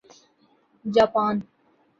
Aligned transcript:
Japan 0.85 1.35